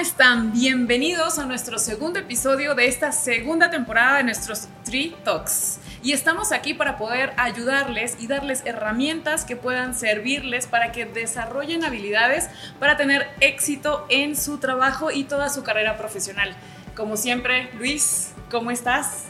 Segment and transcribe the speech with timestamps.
[0.00, 0.52] están?
[0.52, 5.78] Bienvenidos a nuestro segundo episodio de esta segunda temporada de nuestros Tree Talks.
[6.02, 11.84] Y estamos aquí para poder ayudarles y darles herramientas que puedan servirles para que desarrollen
[11.84, 12.48] habilidades
[12.78, 16.54] para tener éxito en su trabajo y toda su carrera profesional.
[16.96, 19.26] Como siempre, Luis, ¿cómo estás?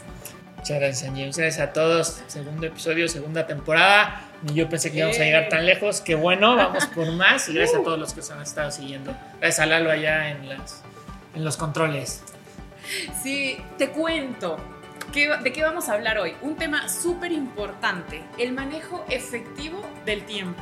[0.61, 1.25] Muchas gracias, Angie.
[1.25, 2.21] Muchas gracias a todos.
[2.27, 4.21] Segundo episodio, segunda temporada.
[4.43, 6.01] Ni yo pensé que íbamos a llegar tan lejos.
[6.01, 7.49] Qué bueno, vamos por más.
[7.49, 9.11] Y gracias a todos los que se han estado siguiendo.
[9.39, 10.83] Gracias a Lalo allá en, las,
[11.33, 12.21] en los controles.
[13.23, 14.57] Sí, te cuento.
[15.11, 16.35] ¿De qué vamos a hablar hoy?
[16.43, 20.61] Un tema súper importante, el manejo efectivo del tiempo,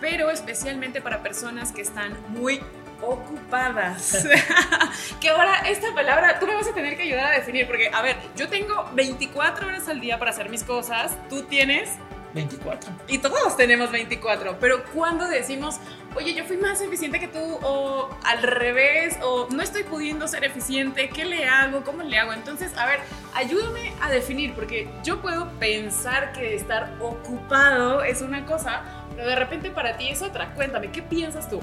[0.00, 2.60] pero especialmente para personas que están muy
[3.02, 4.26] ocupadas.
[5.20, 8.02] que ahora esta palabra tú me vas a tener que ayudar a definir, porque, a
[8.02, 11.90] ver, yo tengo 24 horas al día para hacer mis cosas, tú tienes
[12.34, 12.92] 24.
[13.06, 15.76] Y todos tenemos 24, pero cuando decimos,
[16.16, 20.44] oye, yo fui más eficiente que tú, o al revés, o no estoy pudiendo ser
[20.44, 21.84] eficiente, ¿qué le hago?
[21.84, 22.32] ¿Cómo le hago?
[22.32, 23.00] Entonces, a ver,
[23.34, 28.82] ayúdame a definir, porque yo puedo pensar que estar ocupado es una cosa,
[29.14, 30.52] pero de repente para ti es otra.
[30.54, 31.60] Cuéntame, ¿qué piensas tú?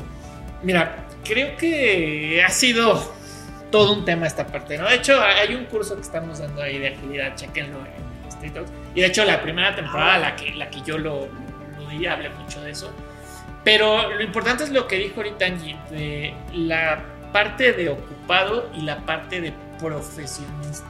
[0.64, 3.14] Mira, creo que ha sido
[3.72, 4.88] todo un tema esta parte, ¿no?
[4.88, 8.72] De hecho, hay un curso que estamos dando ahí de agilidad, chequenlo en Street Talks.
[8.94, 11.28] Y de hecho, la primera temporada, la que, la que yo lo,
[11.80, 12.92] lo di, hablé mucho de eso.
[13.64, 18.82] Pero lo importante es lo que dijo ahorita Angie, de la parte de ocupado y
[18.82, 20.88] la parte de profesionista.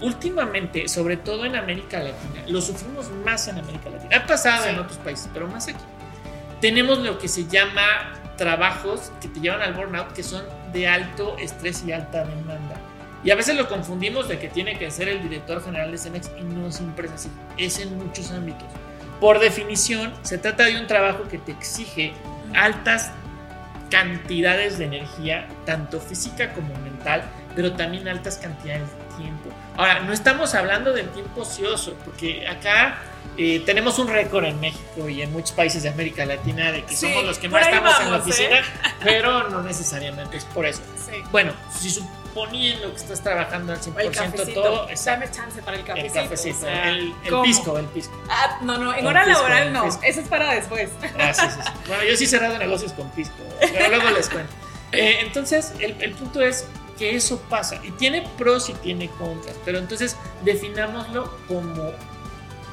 [0.00, 4.16] Últimamente, sobre todo en América Latina, lo sufrimos más en América Latina.
[4.16, 5.82] Ha pasado en otros países, pero más aquí.
[6.60, 7.82] Tenemos lo que se llama
[8.38, 12.76] trabajos que te llevan al burnout que son de alto estrés y alta demanda.
[13.22, 16.30] Y a veces lo confundimos de que tiene que ser el director general de Cemex
[16.40, 17.28] y no siempre es así.
[17.58, 18.66] Es en muchos ámbitos.
[19.20, 22.14] Por definición, se trata de un trabajo que te exige
[22.54, 23.10] altas
[23.90, 27.22] cantidades de energía, tanto física como mental,
[27.56, 29.50] pero también altas cantidades de tiempo.
[29.76, 32.98] Ahora, no estamos hablando del tiempo ocioso, porque acá
[33.36, 36.96] eh, tenemos un récord en México y en muchos países de América Latina de que
[36.96, 38.62] somos los que más estamos en la oficina, ¿eh?
[39.04, 40.82] pero no necesariamente es por eso.
[41.30, 46.18] Bueno, si suponiendo que estás trabajando al 100% todo, dame chance para el cafecito.
[46.18, 47.14] El cafecito, el,
[47.44, 48.20] pisco, el pisco.
[48.28, 50.90] Ah, no, no, en hora laboral no, eso es para después.
[51.16, 54.52] Ah, sí, sí, Bueno, yo sí he cerrado negocios con pisco, pero luego les cuento.
[54.90, 56.66] Eh, entonces, el, el punto es
[56.98, 61.92] que eso pasa y tiene pros y tiene contras, pero entonces definámoslo como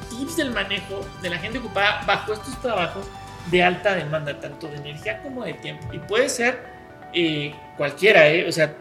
[0.09, 3.05] tips del manejo de la gente ocupada bajo estos trabajos
[3.51, 5.93] de alta demanda, tanto de energía como de tiempo.
[5.93, 6.63] Y puede ser
[7.13, 8.47] eh, cualquiera, ¿eh?
[8.47, 8.75] o sea,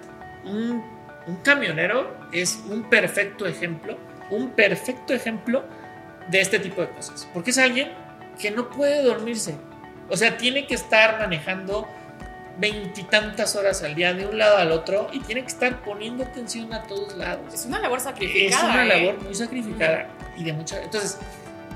[0.45, 0.83] un,
[1.27, 3.99] un, camionero es un perfecto ejemplo,
[4.31, 5.65] un perfecto ejemplo
[6.29, 7.93] de este tipo de cosas, porque es alguien
[8.39, 9.55] que no puede dormirse,
[10.09, 11.87] o sea, tiene que estar manejando
[12.59, 16.73] veintitantas horas al día de un lado al otro y tiene que estar poniendo atención
[16.73, 17.53] a todos lados.
[17.53, 18.63] Es una labor sacrificada.
[18.63, 19.01] Es una ¿eh?
[19.01, 20.83] labor muy sacrificada y de mucha.
[20.83, 21.19] Entonces,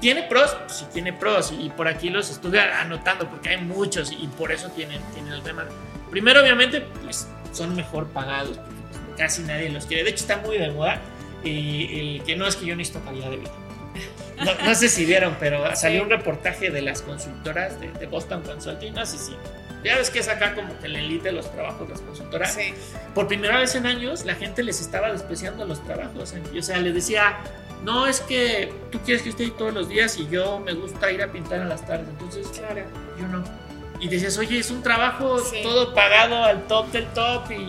[0.00, 0.56] ¿tiene pros?
[0.66, 4.52] Pues sí, tiene pros y por aquí los estuve anotando porque hay muchos y por
[4.52, 5.64] eso tienen, tienen el tema.
[6.10, 10.04] Primero, obviamente, pues son mejor pagados porque pues, casi nadie los quiere.
[10.04, 11.00] De hecho, está muy de moda
[11.42, 13.50] y el que no es que yo necesito calidad de vida.
[14.64, 18.94] No, sé si vieron, pero salió un reportaje de las consultoras de, de Boston Consulting.
[18.94, 19.32] No sé si
[19.84, 22.54] ya ves que es acá como que la elite de los trabajos las consultoras.
[22.54, 22.74] Sí.
[23.14, 26.34] Por primera vez en años, la gente les estaba despreciando los trabajos.
[26.56, 27.38] O sea, les decía,
[27.84, 31.10] no es que tú quieres que esté ahí todos los días y yo me gusta
[31.10, 32.08] ir a pintar en las tardes.
[32.08, 32.82] Entonces, claro.
[33.18, 33.44] yo no.
[34.00, 37.68] Y decías, oye, es un trabajo todo pagado al top del top y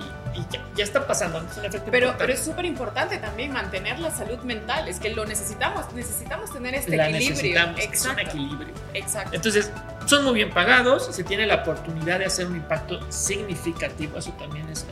[0.75, 1.46] ya, está pasando.
[1.92, 4.88] pero, pero es súper importante también mantener la salud mental.
[4.88, 5.92] Es que lo necesitamos.
[5.94, 7.74] Necesitamos tener este equilibrio.
[7.78, 8.22] Exacto.
[8.22, 8.74] un equilibrio.
[8.94, 9.36] Exacto.
[9.36, 9.72] Entonces,
[10.09, 11.08] son muy bien pagados.
[11.16, 14.18] Se tiene la oportunidad de hacer un impacto significativo.
[14.18, 14.84] Eso también es,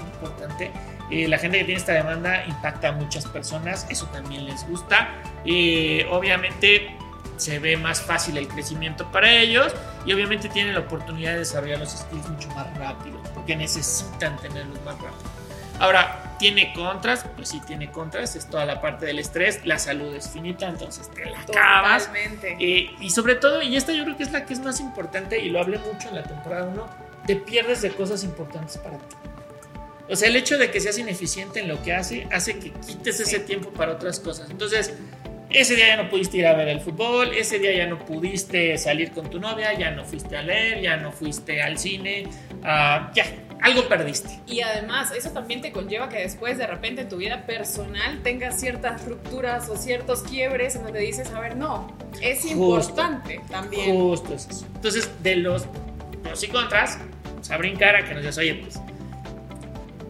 [0.00, 0.72] importante.
[1.10, 3.86] Eh, la gente que tiene esta demanda impacta a muchas personas.
[3.88, 5.10] Eso también les gusta.
[5.44, 6.96] Eh, obviamente
[7.36, 9.72] se ve más fácil el crecimiento para ellos
[10.04, 14.80] y obviamente tienen la oportunidad de desarrollar los skills mucho más rápido porque necesitan tenerlos
[14.84, 15.30] más rápido.
[15.78, 17.24] Ahora, ¿tiene contras?
[17.36, 18.36] Pues sí, tiene contras.
[18.36, 19.64] Es toda la parte del estrés.
[19.64, 22.10] La salud es finita, entonces te la acabas.
[22.60, 25.38] Eh, y sobre todo, y esta yo creo que es la que es más importante,
[25.38, 26.86] y lo hablé mucho en la temporada 1,
[27.26, 29.16] te pierdes de cosas importantes para ti.
[30.10, 33.20] O sea, el hecho de que seas ineficiente en lo que hace, hace que quites
[33.20, 34.50] ese tiempo para otras cosas.
[34.50, 34.94] Entonces,
[35.50, 38.76] ese día ya no pudiste ir a ver el fútbol, ese día ya no pudiste
[38.78, 42.24] salir con tu novia, ya no fuiste a leer, ya no fuiste al cine,
[42.60, 43.24] uh, ya,
[43.62, 44.40] algo perdiste.
[44.46, 48.58] Y además, eso también te conlleva que después de repente en tu vida personal tengas
[48.60, 53.96] ciertas rupturas o ciertos quiebres en donde dices, a ver, no, es importante también.
[53.96, 54.66] Justo es eso.
[54.74, 55.66] Entonces, de los
[56.22, 58.80] pros y contras, vamos a brincar a que nos digas, oye, pues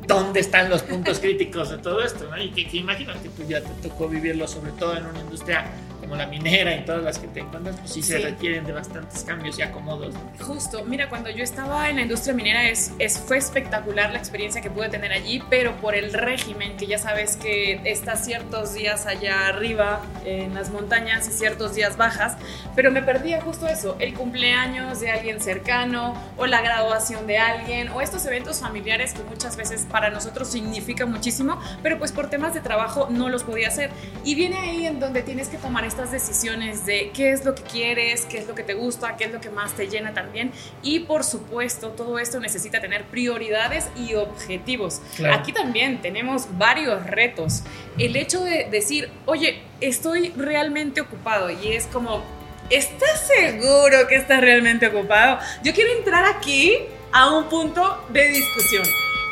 [0.06, 2.42] dónde están los puntos críticos de todo esto, ¿no?
[2.42, 5.66] Y que, que imagino que tú ya te tocó vivirlo, sobre todo en una industria
[6.08, 8.22] como la minera y todas las que te encuentras, pues sí, se Sí.
[8.22, 10.14] requieren de bastantes cambios y acomodos.
[10.40, 14.62] Justo, mira, cuando yo estaba en la industria minera es, es, fue espectacular la experiencia
[14.62, 19.06] que pude tener allí, pero por el régimen, que ya sabes que estás ciertos días
[19.06, 22.36] allá arriba en las montañas y ciertos días bajas,
[22.74, 27.88] pero me perdía justo eso, el cumpleaños de alguien cercano o la graduación de alguien
[27.90, 32.54] o estos eventos familiares que muchas veces para nosotros significan muchísimo, pero pues por temas
[32.54, 33.90] de trabajo no los podía hacer.
[34.24, 37.62] Y viene ahí en donde tienes que tomar estas decisiones de qué es lo que
[37.64, 40.52] quieres, qué es lo que te gusta, qué es lo que más te llena también.
[40.80, 45.00] Y por supuesto, todo esto necesita tener prioridades y objetivos.
[45.16, 45.34] Claro.
[45.34, 47.64] Aquí también tenemos varios retos.
[47.98, 52.22] El hecho de decir, oye, estoy realmente ocupado y es como,
[52.70, 55.40] ¿estás seguro que estás realmente ocupado?
[55.64, 56.78] Yo quiero entrar aquí
[57.10, 58.84] a un punto de discusión.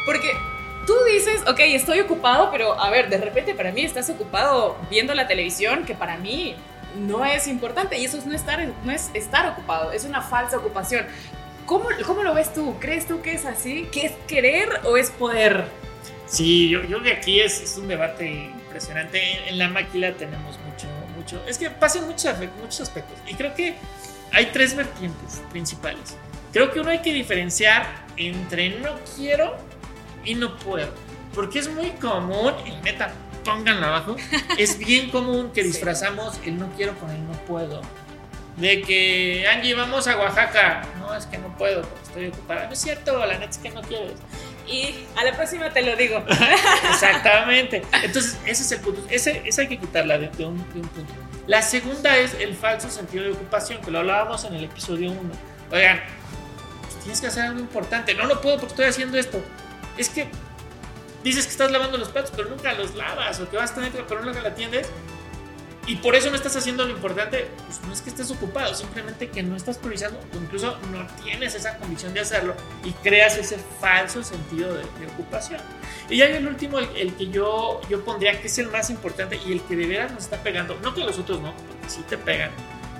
[0.05, 0.33] Porque
[0.87, 5.15] tú dices, ok, estoy ocupado, pero a ver, de repente para mí estás ocupado viendo
[5.15, 6.55] la televisión, que para mí
[6.97, 11.07] no es importante y eso no, estar, no es estar ocupado, es una falsa ocupación.
[11.67, 12.77] ¿Cómo, ¿Cómo lo ves tú?
[12.79, 13.89] ¿Crees tú que es así?
[13.91, 15.65] ¿Que es querer o es poder?
[16.27, 19.21] Sí, yo, yo que aquí es, es un debate impresionante.
[19.21, 20.87] En, en la máquina tenemos mucho,
[21.17, 21.43] mucho.
[21.49, 23.19] Es que pasan muchos, muchos aspectos.
[23.27, 23.75] Y creo que
[24.33, 26.17] hay tres vertientes principales.
[26.53, 27.87] Creo que uno hay que diferenciar
[28.17, 29.57] entre no quiero
[30.27, 30.89] y no puedo.
[31.35, 33.13] Porque es muy común, y neta,
[33.45, 34.17] pónganlo abajo,
[34.59, 35.69] es bien común que Sí.
[35.69, 37.81] disfrazamos el no quiero con el no puedo.
[38.57, 40.83] De que, Angie, vamos a Oaxaca.
[40.99, 42.67] No, es que no puedo porque estoy ocupada.
[42.67, 44.15] No es cierto, la neta es que no quieres.
[44.67, 46.25] Y a la próxima te lo digo.
[46.91, 47.83] Exactamente.
[48.03, 49.03] Entonces, ese es el punto.
[49.11, 51.13] Ese, ese hay que quitarla de, de un, de un punto.
[51.47, 55.21] La segunda es el falso sentido de ocupación, que lo hablábamos en el episodio 1.
[55.73, 56.01] Oigan,
[56.83, 58.15] pues tienes que hacer algo importante.
[58.15, 59.39] No lo puedo porque estoy haciendo esto.
[59.97, 60.29] Es que
[61.25, 63.93] dices que estás lavando los platos, pero nunca los lavas, o que vas a tener,
[64.07, 64.89] pero nunca la atiendes.
[65.89, 69.29] Y por eso no estás haciendo lo importante, pues no es que estés ocupado, simplemente
[69.29, 73.57] que no estás priorizando, o incluso no tienes esa condición de hacerlo y creas ese
[73.81, 74.83] falso sentido de,
[75.15, 75.61] ocupación.
[76.11, 79.53] Y ya el último, el, que yo, yo pondría que es el más importante y
[79.53, 82.19] el que de veras nos está pegando, no que los otros no, porque sí te
[82.19, 82.51] pegan.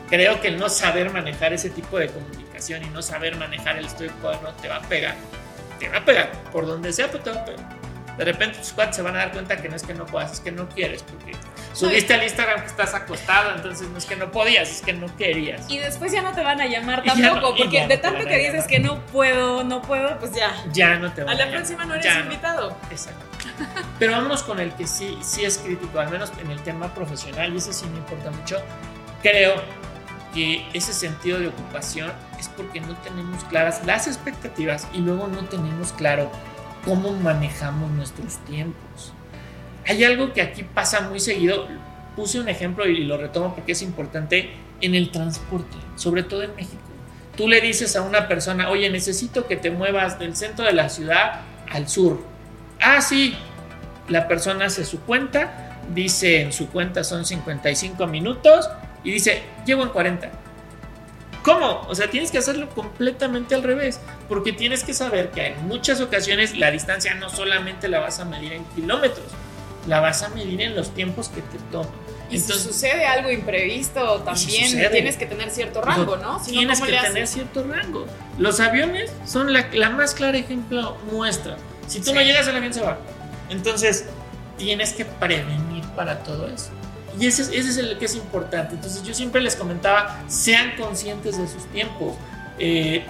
[0.09, 3.87] Creo que el no saber manejar ese tipo de comunicación y no saber manejar el
[3.87, 5.17] estoy no te va a pegar.
[5.79, 7.77] Te va a pegar, por donde sea, pero te va a pegar.
[8.17, 10.33] De repente tus cuates se van a dar cuenta que no es que no puedas,
[10.33, 11.33] es que no quieres, porque
[11.75, 15.15] subiste al Instagram que estás acostado, entonces no es que no podías, es que no
[15.19, 15.69] querías.
[15.71, 18.31] Y después ya no te van a llamar no- tampoco, porque de tanto van a
[18.31, 20.51] que dices que no puedo, no puedo, pues ya.
[20.73, 21.59] Ya no te A van la llamar.
[21.59, 22.75] próxima no eres Ya invitado.
[22.91, 23.21] Exacto.
[23.99, 27.53] Pero vámonos con el que sí, sí es crítico, al menos en el tema profesional,
[27.53, 28.57] y ese sí me importa mucho.
[29.23, 29.57] Creo
[30.37, 35.47] que ese sentido de ocupación es porque no tenemos claras las expectativas y luego no
[35.47, 36.31] tenemos claro
[36.85, 39.15] cómo manejamos nuestros tiempos.
[39.87, 41.67] Hay algo que aquí pasa muy seguido,
[42.17, 44.51] puse un ejemplo y lo retomo porque es importante
[44.83, 46.83] en el transporte, sobre todo en México.
[47.35, 50.91] Tú le dices a una persona, oye, necesito que te muevas del centro de la
[50.91, 51.41] ciudad
[51.71, 52.23] al sur.
[52.79, 53.35] Ah, sí.
[54.09, 58.69] La persona hace su cuenta, dice en su cuenta son 55 minutos
[59.05, 60.31] y dice, llevo en 40.
[61.43, 61.87] ¿Cómo?
[61.89, 66.01] O sea, tienes que hacerlo completamente al revés, porque tienes que saber que en muchas
[66.01, 69.27] ocasiones la distancia no solamente la vas a medir en kilómetros,
[69.87, 71.89] la vas a medir en los tiempos que te toma.
[72.29, 74.89] Y si sucede algo imprevisto, si también sucede.
[74.91, 76.43] tienes que tener cierto rango, ¿no?
[76.43, 78.07] Si no, tienes ¿cómo que tener cierto rango.
[78.39, 81.57] Los aviones son la, la más clara ejemplo muestra.
[81.87, 82.13] Si tú Sí.
[82.15, 82.99] no llegas, el avión se va.
[83.49, 84.07] Entonces,
[84.59, 86.71] tienes que prevenir para todo eso.
[87.19, 88.75] Y ese, es- ese es el que es importante.
[88.75, 92.15] Entonces, yo siempre les comentaba, sean conscientes de sus tiempos.
[92.59, 93.05] Eh,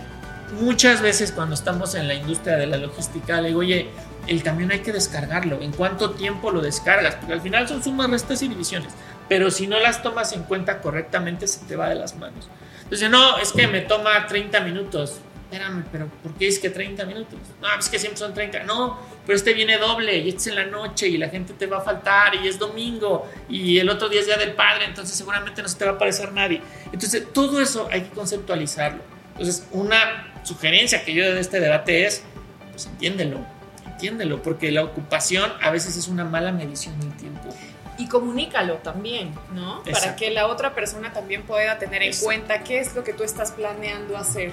[0.60, 3.88] muchas veces cuando estamos en la industria de la logística, le digo, oye,
[4.26, 5.60] el camión hay que descargarlo.
[5.60, 7.14] ¿En cuánto tiempo lo descargas?
[7.16, 8.92] Porque al final son sumas, restas y divisiones.
[9.28, 12.48] Pero si no las tomas en cuenta correctamente, se te va de las manos.
[12.84, 15.16] Entonces, no, es que me toma 30 minutos.
[15.56, 17.38] Espérame, pero ¿por qué es que 30 minutos?
[17.62, 18.64] No, es que siempre son 30.
[18.64, 21.66] No, pero este viene doble y este es en la noche y la gente te
[21.66, 25.16] va a faltar y es domingo y el otro día es día del padre, entonces
[25.16, 26.60] seguramente no se te va a aparecer nadie.
[26.92, 29.02] Entonces, todo eso hay que conceptualizarlo.
[29.32, 32.22] Entonces, una sugerencia que yo de este debate es,
[32.72, 33.38] pues entiéndelo,
[33.86, 37.48] entiéndelo, porque la ocupación a veces es una mala medición del tiempo.
[37.98, 39.78] Y comunícalo también, ¿no?
[39.78, 40.18] Para Exacto.
[40.18, 42.26] que la otra persona también pueda tener en Exacto.
[42.26, 44.52] cuenta qué es lo que tú estás planeando hacer.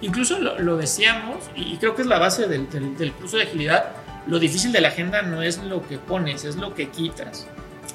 [0.00, 3.44] Incluso lo, lo decíamos, y creo que es la base del, del- del curso de
[3.44, 3.86] agilidad,
[4.26, 7.46] lo difícil de la agenda no es lo que pones, es lo que quitas.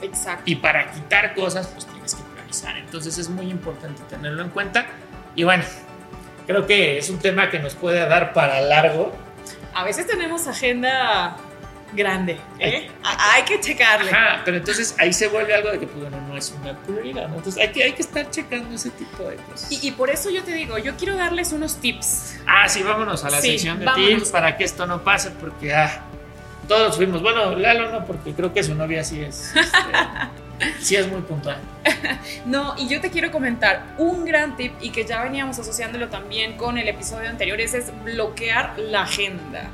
[0.02, 0.44] Exacto.
[0.46, 2.76] Y para quitar cosas, pues tienes que priorizar.
[2.78, 4.86] Entonces es muy importante tenerlo en cuenta.
[5.36, 5.64] Y bueno,
[6.48, 9.14] creo que es un tema que nos puede dar para largo.
[9.74, 11.38] a veces tenemos agenda
[11.96, 12.90] grande, ¿eh?
[13.04, 14.12] hay que checarle.
[14.12, 17.28] Ajá, pero entonces ahí se vuelve algo de que, pues, bueno, no es una prioridad,
[17.28, 17.36] ¿no?
[17.38, 19.72] Entonces hay que, hay que estar checando ese tipo de cosas.
[19.72, 22.38] Y, y por eso yo te digo, yo quiero darles unos tips.
[22.48, 24.10] Ah, sí, vámonos a la Sí, sección de vámonos.
[24.10, 26.02] tips para que esto no pase, porque, ah,
[26.68, 27.22] todos fuimos.
[27.22, 29.80] Bueno, Lalo no, porque creo que su novia sí es, este,
[30.80, 31.58] sí es muy puntual.
[32.46, 36.56] No, y yo te quiero comentar un gran tip y que ya veníamos asociándolo también
[36.58, 39.70] con el episodio anterior, ese es bloquear la agenda.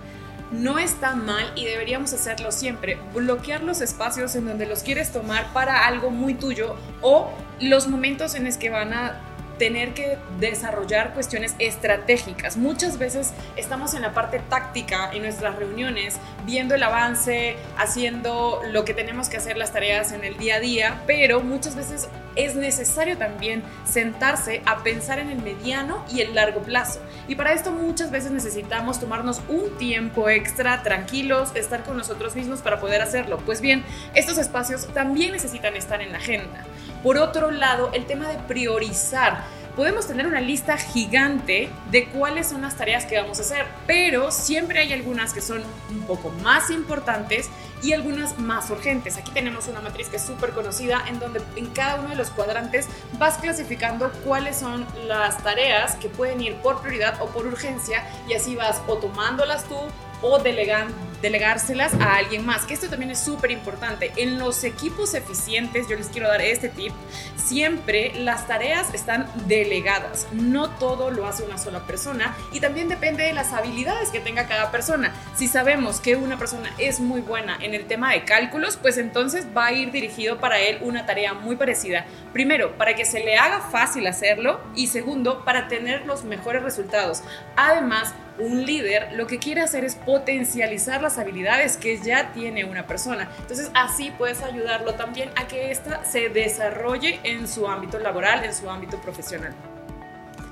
[0.51, 2.97] No está mal y deberíamos hacerlo siempre.
[3.13, 8.33] Bloquear los espacios en donde los quieres tomar para algo muy tuyo o los momentos
[8.35, 9.21] en los que van a
[9.59, 12.57] tener que desarrollar cuestiones estratégicas.
[12.57, 18.85] Muchas veces estamos en la parte táctica en nuestras reuniones, viendo el avance, haciendo lo
[18.85, 22.07] que tenemos que hacer las tareas en el día a día, pero muchas veces
[22.39, 26.99] es necesario también sentarse a pensar en el mediano y el largo plazo.
[27.27, 32.61] Y para esto muchas veces necesitamos tomarnos un tiempo extra, tranquilos, estar con nosotros mismos
[32.61, 33.37] para poder hacerlo.
[33.45, 33.83] Pues bien,
[34.15, 36.63] estos espacios también necesitan estar en la agenda.
[37.03, 39.43] Por otro lado, el tema de priorizar.
[39.79, 44.29] Podemos tener una lista gigante de cuáles son las tareas que vamos a hacer, pero
[44.29, 47.49] siempre hay algunas que son un poco más importantes
[47.81, 49.15] y algunas más urgentes.
[49.15, 52.29] Aquí tenemos una matriz que es súper conocida en donde en cada uno de los
[52.29, 58.03] cuadrantes vas clasificando cuáles son las tareas que pueden ir por prioridad o por urgencia
[58.27, 59.77] y así vas o tomándolas tú
[60.21, 60.87] o delegan,
[61.21, 64.11] delegárselas a alguien más, que esto también es súper importante.
[64.15, 66.93] En los equipos eficientes, yo les quiero dar este tip,
[67.35, 73.23] siempre las tareas están delegadas, no todo lo hace una sola persona y también depende
[73.23, 75.13] de las habilidades que tenga cada persona.
[75.35, 79.47] Si sabemos que una persona es muy buena en el tema de cálculos, pues entonces
[79.55, 82.05] va a ir dirigido para él una tarea muy parecida.
[82.33, 87.23] Primero, para que se le haga fácil hacerlo y segundo, para tener los mejores resultados.
[87.55, 92.87] Además, un líder lo que quiere hacer es potencializar las habilidades que ya tiene una
[92.87, 93.29] persona.
[93.39, 98.53] Entonces así puedes ayudarlo también a que ésta se desarrolle en su ámbito laboral, en
[98.53, 99.53] su ámbito profesional.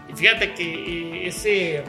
[0.10, 0.64] Y fíjate que
[1.24, 1.84] eh, ese,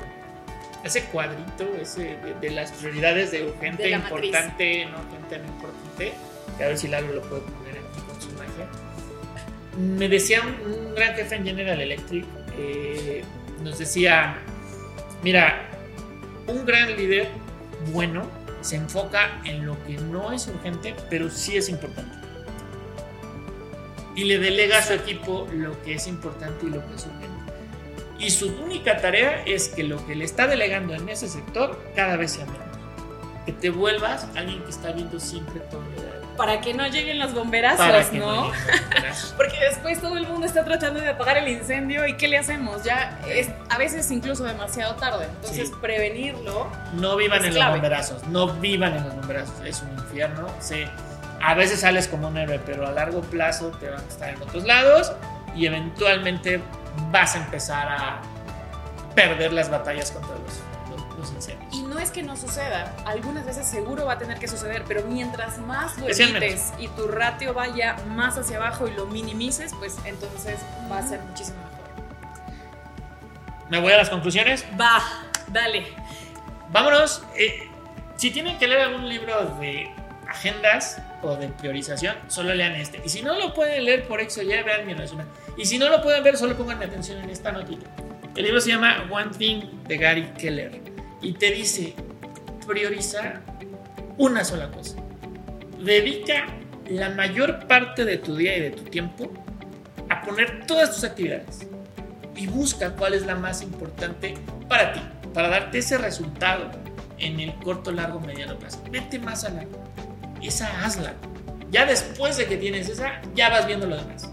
[0.84, 4.24] ese cuadrito ese de, de las prioridades de urgente, De la matriz.
[4.26, 6.12] importante, no urgente, no importante,
[6.56, 9.98] a ver si Lalo lo puede poner aquí con su imagen.
[9.98, 12.24] Me decía un, un gran jefe en General Electric,
[12.58, 13.22] eh,
[13.62, 14.38] nos decía,
[15.22, 15.68] mira,
[16.48, 17.28] un gran líder
[17.92, 18.26] bueno
[18.60, 22.16] se enfoca en lo que no es urgente, pero sí es importante.
[24.16, 27.52] Y le delega a su equipo lo que es importante y lo que es urgente.
[28.18, 32.16] Y su única tarea es que lo que le está delegando en ese sector cada
[32.16, 32.67] vez sea menos.
[33.48, 35.80] Que te vuelvas alguien que está viendo siempre todo.
[36.36, 38.26] Para que no lleguen los bomberazos, Para que ¿no?
[38.42, 39.32] bomberazos.
[39.38, 42.84] Porque después todo el mundo está tratando de apagar el incendio y ¿qué le hacemos?
[42.84, 45.24] Ya es a veces incluso demasiado tarde.
[45.36, 45.74] Entonces Sí.
[45.80, 47.70] prevenirlo No vivan en clave.
[47.72, 50.46] los bomberazos, no vivan en los bomberazos, es un infierno.
[50.60, 50.84] Sí,
[51.42, 54.42] a veces sales como un héroe, pero a largo plazo te van a estar en
[54.42, 55.10] otros lados
[55.56, 56.60] y eventualmente
[57.10, 58.20] vas a empezar a
[59.14, 60.60] perder las batallas contra los,
[61.98, 65.58] no es que no suceda, algunas veces seguro va a tener que suceder, pero mientras
[65.58, 70.60] más lo evites y tu ratio vaya más hacia abajo y lo minimices, pues entonces
[70.88, 71.78] va a ser muchísimo mejor.
[73.68, 74.64] Me voy a las conclusiones.
[74.80, 75.02] Va,
[75.48, 75.88] dale.
[76.70, 77.24] Vámonos.
[77.36, 77.68] eh,
[78.14, 79.90] si tienen que leer algún libro de
[80.28, 83.02] agendas o de priorización, solo lean este.
[83.04, 85.26] Y si no lo pueden leer por X o Y, vean mi resumen.
[85.56, 87.86] Y si no lo pueden ver, solo pongan atención en esta notita.
[88.36, 90.87] El libro se llama One Thing de Gary Keller.
[91.20, 91.94] Y te dice,
[92.66, 93.40] prioriza
[94.16, 94.96] una sola cosa.
[95.82, 96.46] Dedica
[96.88, 99.30] la mayor parte de tu día y de tu tiempo
[100.08, 101.66] a poner todas tus actividades.
[102.36, 104.34] Y busca cuál es la más importante
[104.68, 105.00] para ti,
[105.34, 106.70] para darte ese resultado
[107.18, 108.82] en el corto, largo, mediano plazo.
[108.90, 109.84] Vete más a largo.
[110.42, 111.14] Esa hazla.
[111.70, 114.30] Ya después de que tienes esa, ya vas viendo lo demás.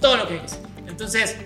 [0.00, 0.60] Todo lo que hay que hacer.
[0.86, 1.36] Entonces,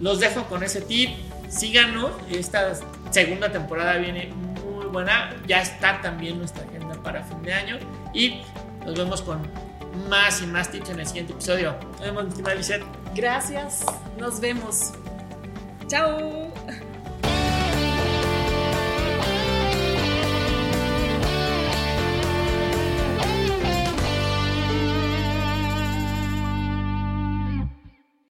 [0.00, 1.10] los dejo con ese tip.
[1.48, 2.10] Síganos.
[2.30, 2.72] Esta
[3.16, 4.30] segunda temporada viene
[4.62, 5.34] muy buena.
[5.46, 7.78] Ya está también nuestra agenda para fin de año.
[8.12, 8.42] Y
[8.84, 9.40] nos vemos con
[10.10, 11.74] más y más tips en el siguiente episodio.
[11.92, 12.56] Nos vemos, mi estimada.
[13.14, 13.86] Gracias,
[14.18, 14.92] nos vemos.
[15.88, 16.45] Chao.